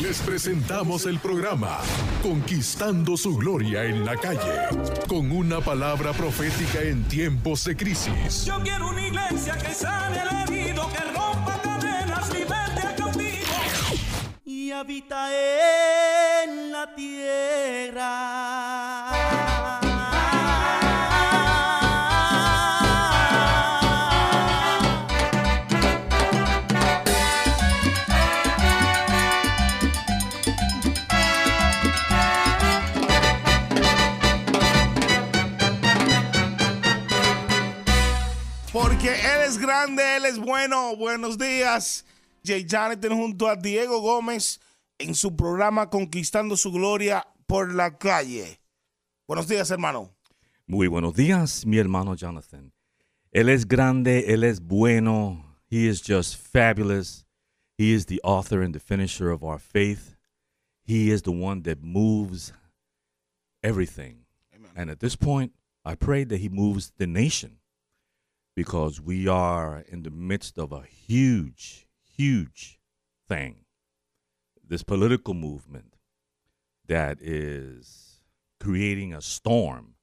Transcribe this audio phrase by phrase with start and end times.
[0.00, 1.78] Les presentamos el programa
[2.20, 4.66] Conquistando su Gloria en la calle,
[5.06, 8.44] con una palabra profética en tiempos de crisis.
[8.44, 13.54] Yo quiero una iglesia que sane al herido, que rompa cadenas, liberte al cautivo
[14.44, 15.28] y habita
[16.42, 18.63] en la tierra.
[39.06, 40.96] Él es grande, Él es bueno.
[40.96, 42.06] Buenos días.
[42.42, 44.60] Jay Jonathan junto a Diego Gómez
[44.98, 48.60] en su programa Conquistando su Gloria por la calle.
[49.28, 50.10] Buenos días, hermano.
[50.66, 52.72] Muy buenos días, mi hermano Jonathan.
[53.30, 55.54] Él es grande, él es bueno.
[55.68, 57.26] He is just fabulous.
[57.76, 60.16] He is the author and the finisher of our faith.
[60.82, 62.54] He is the one that moves
[63.62, 64.24] everything.
[64.74, 65.52] And at this point,
[65.84, 67.58] I pray that he moves the nation
[68.54, 72.78] because we are in the midst of a huge, huge
[73.28, 73.64] thing.
[74.66, 75.96] This political movement
[76.86, 78.20] that is
[78.60, 79.94] creating a storm.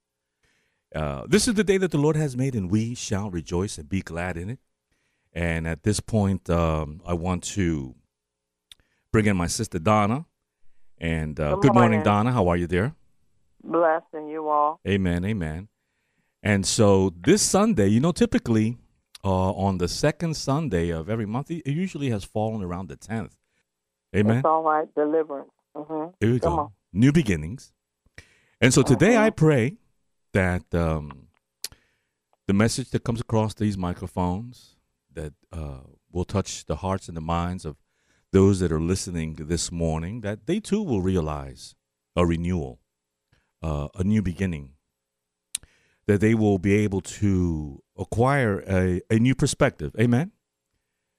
[0.94, 3.88] Uh, this is the day that the Lord has made, and we shall rejoice and
[3.88, 4.58] be glad in it.
[5.32, 7.94] And at this point, um, I want to
[9.10, 10.26] bring in my sister Donna.
[10.98, 12.02] And uh, Good good morning, morning.
[12.04, 12.32] Donna.
[12.32, 12.94] How are you, there?
[13.64, 14.80] blessing you all.
[14.86, 15.68] Amen, amen.
[16.42, 18.76] And so this Sunday, you know, typically
[19.24, 23.36] uh, on the second Sunday of every month, it usually has fallen around the 10th.
[24.14, 24.38] Amen.
[24.38, 24.92] It's all right.
[24.94, 25.50] Deliverance.
[25.76, 26.62] hmm Here we Come go.
[26.62, 26.72] on.
[26.92, 27.72] New beginnings.
[28.60, 29.36] And so today I Mhm.
[29.36, 29.76] pray
[30.32, 31.28] that um,
[32.46, 34.76] the message that comes across these microphones
[35.12, 37.76] that uh, will touch the hearts and the minds of
[38.32, 41.74] those that are listening this morning, that they too will realize
[42.16, 42.80] a renewal,
[43.62, 44.74] uh, a new beginning,
[46.06, 49.94] that they will be able to acquire a, a new perspective.
[49.98, 50.32] Amen.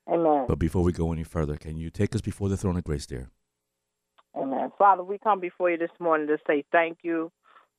[0.07, 0.45] Amen.
[0.47, 3.05] But before we go any further, can you take us before the throne of grace,
[3.05, 3.29] dear?
[4.35, 4.71] Amen.
[4.77, 7.31] Father, we come before you this morning to say thank you.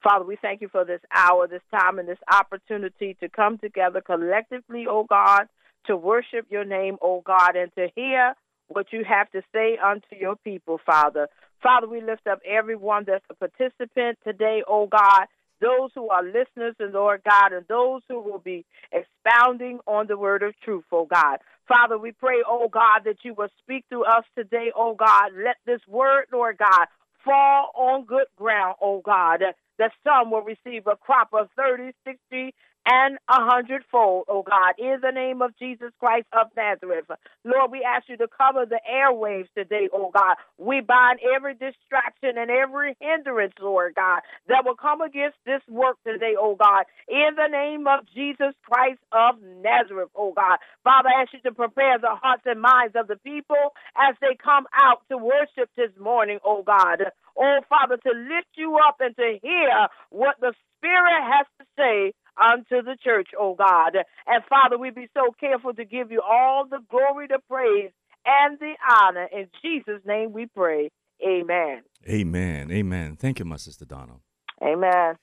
[0.02, 4.00] Father, we thank you for this hour, this time, and this opportunity to come together
[4.00, 5.46] collectively, oh God,
[5.86, 8.34] to worship your name, oh God, and to hear
[8.68, 11.28] what you have to say unto your people, Father.
[11.62, 15.26] Father, we lift up everyone that's a participant today, oh God,
[15.64, 20.18] those who are listeners, and Lord God, and those who will be expounding on the
[20.18, 21.38] word of truth, oh God.
[21.66, 25.30] Father, we pray, oh God, that you will speak to us today, oh God.
[25.34, 26.86] Let this word, Lord God,
[27.24, 29.40] fall on good ground, oh God,
[29.78, 32.54] that some will receive a crop of 30, 60,
[32.86, 37.06] and a hundredfold, oh God, in the name of Jesus Christ of Nazareth.
[37.44, 40.36] Lord, we ask you to cover the airwaves today, oh God.
[40.58, 45.96] We bind every distraction and every hindrance, Lord God, that will come against this work
[46.06, 50.58] today, oh God, in the name of Jesus Christ of Nazareth, oh God.
[50.84, 54.36] Father, I ask you to prepare the hearts and minds of the people as they
[54.42, 57.04] come out to worship this morning, oh God.
[57.38, 62.12] Oh, Father, to lift you up and to hear what the Spirit has to say
[62.36, 63.96] unto the church, O God.
[64.26, 67.90] And Father, we be so careful to give you all the glory, the praise,
[68.26, 69.28] and the honor.
[69.32, 70.90] In Jesus' name we pray.
[71.26, 71.82] Amen.
[72.08, 72.70] Amen.
[72.70, 73.16] Amen.
[73.16, 74.14] Thank you, my sister Donna.
[74.62, 75.16] Amen.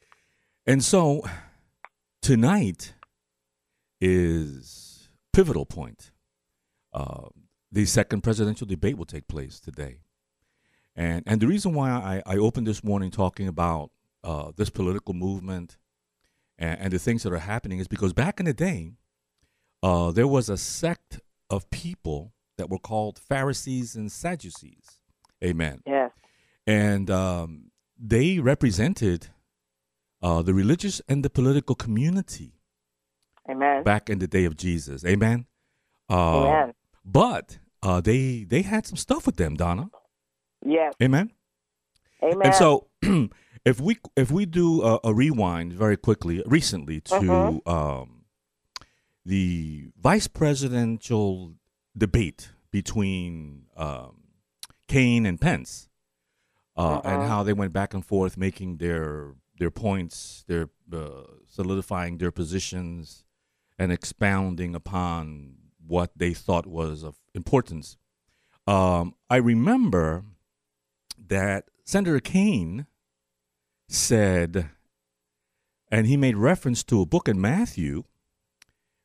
[0.65, 1.23] And so
[2.21, 2.93] tonight
[3.99, 6.11] is pivotal point.
[6.93, 7.29] Uh,
[7.71, 9.99] the second presidential debate will take place today.
[10.95, 13.91] And and the reason why I, I opened this morning talking about
[14.23, 15.77] uh, this political movement
[16.61, 18.93] and, and the things that are happening is because back in the day,
[19.83, 24.85] uh, there was a sect of people that were called Pharisees and Sadducees.
[25.43, 26.11] Amen Yes.
[26.67, 29.29] and um, they represented
[30.21, 32.53] uh, the religious and the political community
[33.49, 33.83] Amen.
[33.83, 35.03] back in the day of Jesus.
[35.03, 35.47] Amen.
[36.09, 36.73] Uh, Amen.
[37.03, 39.89] But uh, they they had some stuff with them, Donna.
[40.63, 40.93] Yes.
[41.01, 41.31] Amen.
[42.23, 42.37] Amen.
[42.45, 42.87] And so,
[43.65, 47.13] if we if we do a, a rewind very quickly, recently to
[47.65, 47.67] Mhm.
[47.71, 48.25] um,
[49.25, 51.55] the vice presidential
[51.97, 54.23] debate between um,
[54.87, 55.89] Kaine and Pence,
[56.75, 57.27] uh, and Mhm.
[57.27, 63.23] how they went back and forth making their their points, their uh, solidifying their positions,
[63.77, 65.55] and expounding upon
[65.85, 67.95] what they thought was of importance.
[68.65, 70.23] Um, I remember
[71.17, 72.87] that Senator Kaine
[73.93, 74.69] said,
[75.91, 78.03] and he made reference to a book in Matthew,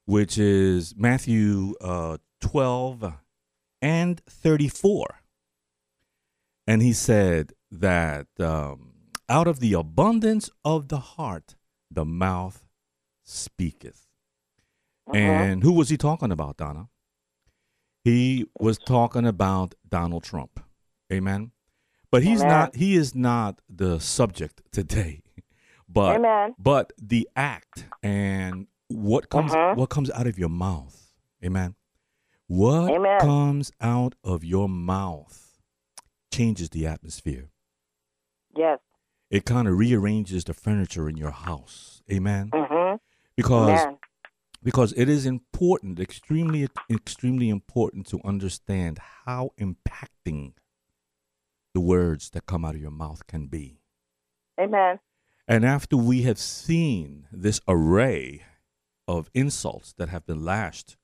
[0.04, 3.14] which is Matthew uh, 12
[3.82, 5.20] and 34.
[6.66, 8.92] and he said that um,
[9.28, 11.56] out of the abundance of the heart,
[11.90, 12.64] the mouth
[13.24, 14.06] speaketh.
[15.08, 15.16] Uh-huh.
[15.18, 16.88] And who was he talking about, Donna?
[18.04, 20.60] He was talking about Donald Trump.
[21.12, 21.52] Amen.
[22.10, 22.52] But he's Amen.
[22.52, 25.22] not he is not the subject today.
[25.88, 26.54] But Amen.
[26.58, 29.74] but the act and what comes Uh-huh.
[29.76, 31.12] what comes out of your mouth.
[31.44, 31.74] Amen.
[32.48, 33.20] What Amen.
[33.20, 35.60] comes out of your mouth
[36.32, 37.50] changes the atmosphere.
[38.56, 38.80] Yes.
[39.30, 42.02] It kind of rearranges the furniture in your house.
[42.12, 42.50] Amen.
[42.50, 42.98] Mhm.
[43.36, 43.98] Because Amen.
[44.62, 50.52] because it is important, extremely, extremely important to understand how impacting
[51.76, 53.82] the words that come out of your mouth can be.
[54.58, 54.98] Amen.
[55.46, 58.44] And after we have seen this array
[59.06, 60.96] of insults that have been lashed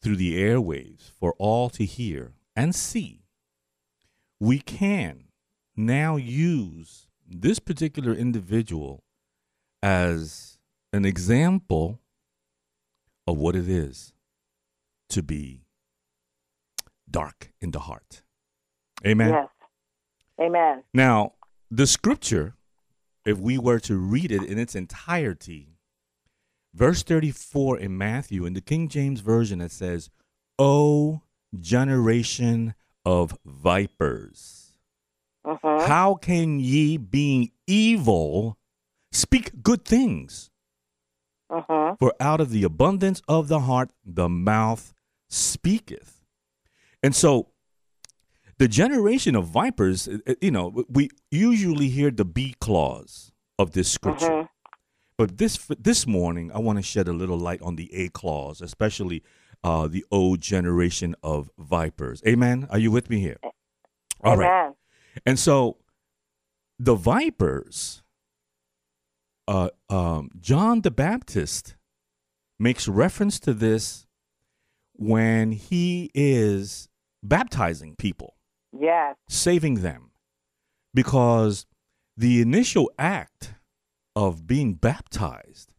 [0.00, 3.26] through the airwaves for all to hear and see,
[4.40, 5.24] we can
[5.76, 9.04] now use this particular individual
[9.82, 10.56] as
[10.90, 12.00] an example
[13.26, 14.14] of what it is
[15.10, 15.66] to be
[17.10, 18.22] dark in the heart.
[19.06, 19.34] Amen.
[19.34, 19.48] Yes.
[20.40, 20.84] Amen.
[20.94, 21.32] Now,
[21.70, 22.54] the scripture,
[23.24, 25.76] if we were to read it in its entirety,
[26.74, 30.10] verse 34 in Matthew, in the King James Version, it says,
[30.58, 31.22] O
[31.58, 32.74] generation
[33.04, 34.78] of vipers,
[35.46, 35.86] Mhm.
[35.86, 38.58] how can ye, being evil,
[39.12, 40.50] speak good things?
[41.50, 41.98] Mhm.
[41.98, 44.92] For out of the abundance of the heart, the mouth
[45.28, 46.24] speaketh.
[47.02, 47.52] And so,
[48.58, 53.72] the generation of vipers, uh, uh, you know, we usually hear the B clause of
[53.72, 54.28] this scripture.
[54.28, 54.48] Mhm.
[55.16, 58.60] But this this morning, I want to shed a little light on the A clause,
[58.60, 59.22] especially
[59.64, 62.22] uh, the old generation of vipers.
[62.26, 62.68] Amen.
[62.70, 63.38] Are you with me here?
[64.22, 64.46] All right.
[64.46, 64.74] Amen.
[65.26, 65.78] And so
[66.78, 68.04] the vipers,
[69.48, 71.74] uh, um, John the Baptist
[72.60, 74.06] makes reference to this
[74.92, 76.88] when he is
[77.22, 78.36] baptizing people,
[78.72, 79.16] Yes.
[79.28, 80.10] saving them,
[80.94, 81.66] because
[82.16, 83.54] the initial act
[84.16, 85.72] of being baptized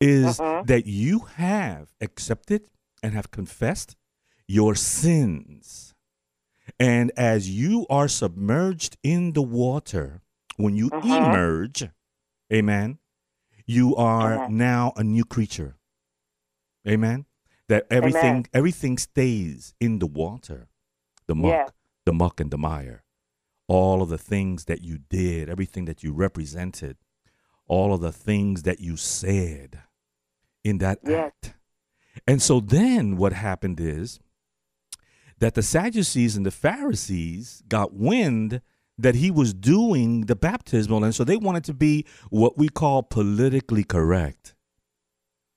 [0.00, 0.62] is Uh-huh.
[0.64, 2.68] that you have accepted
[3.02, 3.96] and have confessed
[4.48, 5.94] your sins.
[6.78, 10.22] And as you are submerged in the water,
[10.56, 11.18] when you Uh-huh.
[11.26, 11.88] emerge,
[12.52, 12.98] amen,
[13.66, 14.46] you are Uh-huh.
[14.48, 15.76] now a new creature.
[16.86, 17.26] Amen.
[17.68, 18.46] That everything Amen.
[18.52, 20.68] everything stays in the water.
[21.26, 21.68] The muck, Yeah.
[22.04, 23.04] The muck and the mire.
[23.68, 26.96] All of the things that you did, everything that you represented,
[27.66, 29.80] all of the things that you said
[30.64, 31.32] in that Yes.
[31.44, 31.54] act.
[32.26, 34.20] And so then what happened is
[35.38, 38.60] that the Sadducees and the Pharisees got wind
[38.98, 43.02] that he was doing the baptismal, and so they wanted to be what we call
[43.02, 44.54] politically correct.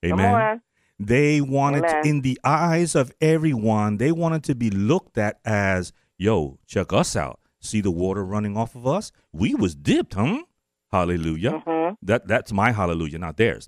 [0.04, 0.62] Amen.
[0.98, 5.92] They wanted, to- in the eyes of everyone, they wanted to be looked at as,
[6.18, 7.40] yo, check us out.
[7.62, 9.12] See the water running off of us?
[9.34, 10.44] We was dipped, huh?
[10.92, 11.52] Hallelujah.
[11.66, 11.98] Mhm.
[12.02, 13.68] That that's my hallelujah, not theirs.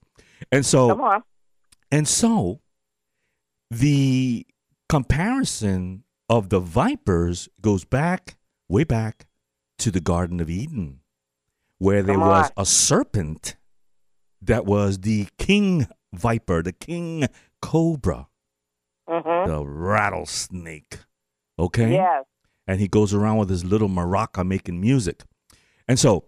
[0.52, 1.24] And so Come on.
[1.92, 2.62] and so
[3.72, 4.46] the
[4.90, 8.38] comparison of the vipers goes back,
[8.70, 9.28] way back
[9.80, 11.00] to the Garden of Eden,
[11.80, 12.64] where there Come was on.
[12.64, 13.56] a serpent
[14.42, 17.28] that was the king viper, the king
[17.62, 18.28] cobra,
[19.10, 19.48] Mhm.
[19.48, 21.00] the rattlesnake.
[21.60, 21.94] Okay?
[21.94, 22.26] Yes.
[22.68, 25.24] And he goes around with his little maraca making music.
[25.88, 26.26] And so,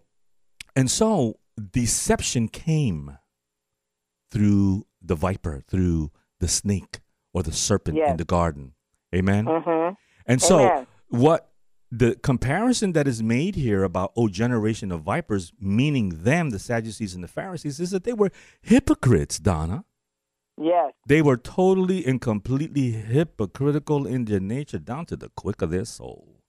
[0.75, 1.39] and so
[1.71, 3.17] deception came
[4.31, 6.99] through the viper, through the snake
[7.33, 8.73] or the serpent in the garden.
[9.13, 9.45] Amen.
[9.45, 9.95] Mhm.
[10.25, 10.87] And so, Amen.
[11.09, 11.51] what
[11.91, 17.15] the comparison that is made here about, oh, generation of vipers, meaning them, the Sadducees
[17.15, 18.31] and the Pharisees, is that they were
[18.61, 19.85] hypocrites, Donna.
[20.61, 20.91] Yes.
[21.07, 25.85] They were totally and completely hypocritical in their nature, down to the quick of their
[25.85, 26.41] soul.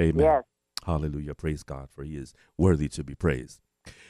[0.00, 0.24] Amen.
[0.24, 0.42] Yes.
[0.86, 1.34] Hallelujah.
[1.34, 3.60] Praise God, for he is worthy to be praised.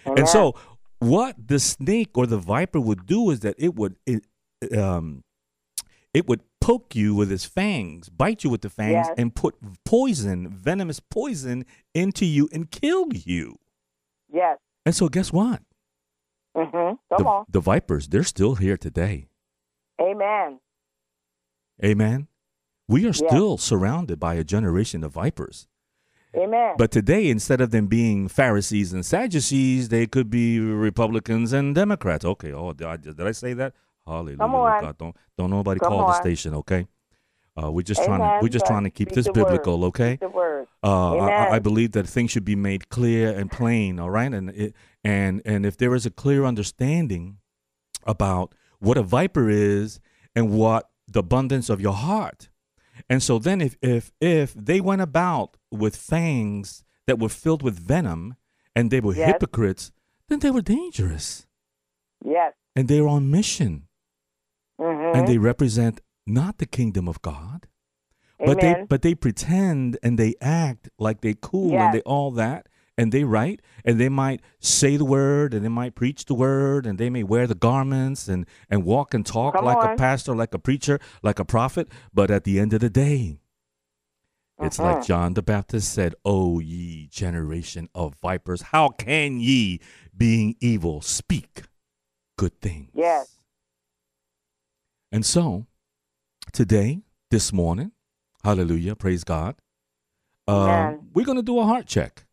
[0.06, 0.18] Amen.
[0.18, 0.54] And so,
[0.98, 4.24] what the snake or the viper would do is that it would it,
[4.76, 5.24] um,
[6.14, 9.10] it would poke you with its fangs, bite you with the fangs, Yes.
[9.16, 13.58] and put poison, venomous poison, into you and kill you.
[14.32, 14.58] Yes.
[14.86, 15.62] And so, guess what?
[16.56, 16.70] Mhm.
[16.72, 17.44] Come the, on.
[17.48, 19.28] the vipers, they're still here today.
[20.00, 20.60] Amen.
[21.84, 22.28] Amen.
[22.88, 25.66] We are still surrounded by a generation of vipers.
[26.36, 26.74] Amen.
[26.78, 32.24] But today, instead of them being Pharisees and Sadducees, they could be Republicans and Democrats.
[32.24, 32.52] Okay.
[32.52, 33.74] Oh, did I, did I say that?
[34.06, 34.42] Hallelujah.
[34.42, 34.82] On.
[34.82, 34.98] God.
[34.98, 36.54] Don't don't nobody Come call the station.
[36.54, 36.86] Okay.
[37.60, 39.44] Uh, we're just trying to we're just trying to keep this the word.
[39.44, 40.12] biblical, okay?
[40.16, 40.66] Speak the word.
[40.82, 44.32] Uh, I, I believe that things should be made clear and plain, all right?
[44.32, 47.38] And it, and and if there is a clear understanding
[48.06, 50.00] about what a viper is
[50.34, 52.48] and what the abundance of your heart,
[53.10, 57.78] and so then if if if they went about with fangs that were filled with
[57.78, 58.36] venom
[58.74, 59.26] and they were Yes.
[59.32, 59.92] hypocrites,
[60.28, 61.46] then they were dangerous
[62.24, 62.54] Yes.
[62.74, 63.88] and they were on mission
[64.80, 65.16] Mm-hmm.
[65.18, 67.66] and they represent not the kingdom of God.
[68.38, 72.68] But they but they pretend and they act like they cool and they all that
[72.98, 76.84] and they write and they might say the word and they might preach the word
[76.84, 80.34] and they may wear the garments and and walk and talk Come like a pastor,
[80.34, 83.38] like a preacher, like a prophet, but at the end of the day,
[84.60, 85.06] it's like Mhm.
[85.06, 89.80] John the Baptist said, "O ye generation of vipers, how can ye,
[90.16, 91.62] being evil, speak
[92.36, 93.38] good things?" Yes.
[95.10, 95.66] And so,
[96.52, 97.92] today, this morning,
[98.44, 99.56] hallelujah, praise God,
[100.46, 102.26] uh, we're going to do a heart check.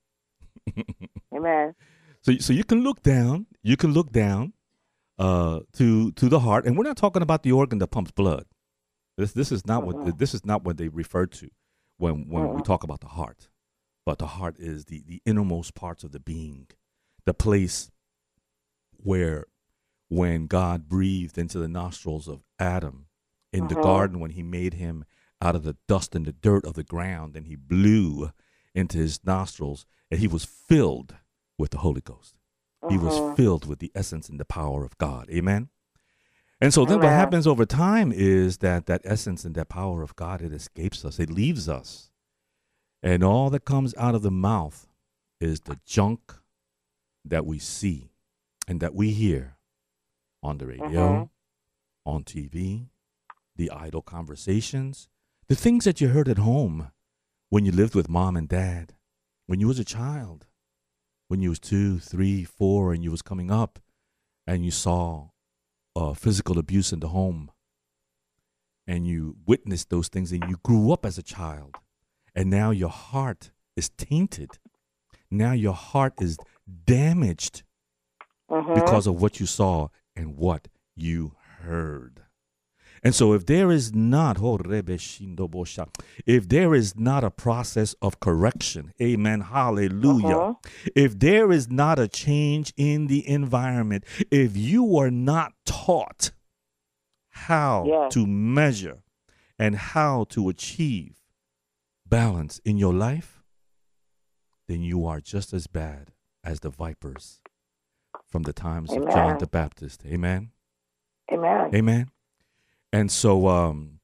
[1.36, 1.76] Amen.
[2.22, 4.54] So, so you can look down, you can look down
[5.18, 8.46] uh, to to the heart, and we're not talking about the organ that pumps blood.
[9.18, 11.50] This this is not what this is not what they refer to
[11.98, 13.50] when when we talk about the heart.
[14.06, 16.68] But the heart is the the innermost parts of the being,
[17.26, 17.92] the place
[18.98, 19.46] where
[20.08, 23.06] when God breathed into the nostrils of Adam
[23.52, 23.84] in the Mhm.
[23.84, 25.06] garden when he made him
[25.42, 28.32] out of the dust and the dirt of the ground and he blew
[28.76, 31.16] into his nostrils and he was filled
[31.58, 32.36] with the Holy Ghost.
[32.90, 33.36] He was Mhm.
[33.36, 35.30] filled with the essence and the power of God.
[35.30, 35.70] Amen.
[36.62, 40.16] And so then what happens over time is that that essence and that power of
[40.16, 41.20] God it escapes us.
[41.20, 42.12] It leaves us.
[43.02, 44.88] And all that comes out of the mouth
[45.40, 46.36] is the junk
[47.24, 48.12] that we see
[48.68, 49.58] and that we hear
[50.44, 51.30] on the radio, Mhm.
[52.06, 52.90] on TV,
[53.60, 55.10] the idle conversations,
[55.50, 56.92] the things that you heard at home
[57.50, 58.96] when you lived with mom and dad,
[59.48, 60.46] when you was a child,
[61.28, 63.78] when you was two, three, four, and you was coming up,
[64.48, 65.30] and you saw
[65.94, 67.52] uh, physical abuse in the home,
[68.88, 71.76] and you witnessed those things, and you grew up as a child,
[72.34, 74.52] and now your heart is tainted.
[75.30, 76.38] Now your heart is
[76.86, 77.64] damaged
[78.50, 78.74] Mhm.
[78.74, 82.24] because of what you saw and what you heard.
[83.04, 85.88] And so if there is not oh, Rebe Shindo Bosha,
[86.26, 90.38] if there is not a process of correction, amen, hallelujah.
[90.38, 90.54] Uh-huh.
[90.96, 96.32] If there is not a change in the environment, if you are not taught
[97.30, 98.14] how Yes.
[98.14, 99.04] to measure
[99.58, 101.16] and how to achieve
[102.06, 103.42] balance in your life,
[104.68, 106.12] then you are just as bad
[106.44, 107.42] as the vipers
[108.28, 110.04] from the times of John the Baptist.
[110.06, 110.52] Amen.
[111.32, 111.72] Amen.
[111.74, 112.10] Amen.
[112.92, 114.00] And so um,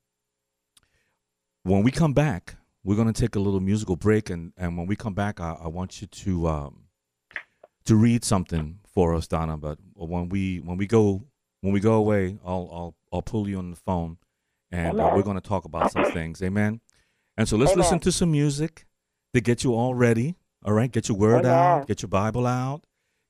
[1.64, 4.30] when we come back, we're going to take a little musical break.
[4.30, 6.84] And, and when we come back, I, I want you to um,
[7.86, 9.58] to read something for us, Donna.
[9.58, 11.24] But when we when we go
[11.62, 14.18] when we go away, I'll I'll I'll pull you on the phone,
[14.72, 16.42] and uh, we're going to talk about some things.
[16.44, 16.82] Amen.
[17.38, 17.84] And so let's Amen.
[17.84, 18.86] listen to some music
[19.34, 20.36] to get you all ready.
[20.64, 21.52] All right, get your word Amen.
[21.52, 22.86] out, get your Bible out,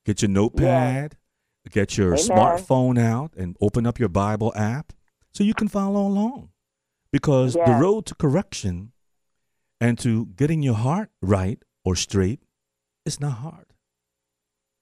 [0.05, 1.17] get your notepad,
[1.69, 2.25] get your Amen.
[2.25, 4.93] smartphone out, and open up your Bible app
[5.35, 6.49] so you can follow along.
[7.11, 8.91] Because the road to correction
[9.79, 12.39] and to getting your heart right or straight
[13.05, 13.67] is not hard.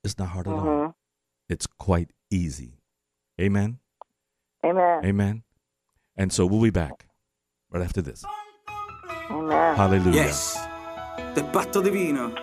[0.04, 0.66] It's not hard at all.
[0.66, 0.94] Mhm.
[1.50, 2.80] It's quite easy.
[3.42, 3.80] Amen.
[4.66, 5.06] Amen.
[5.06, 5.44] Amen.
[6.16, 7.08] And so we'll be back
[7.72, 8.24] right after this.
[9.30, 9.76] Amen.
[9.76, 10.16] Hallelujah.
[10.16, 10.56] Yes,
[11.36, 12.34] del patto divino.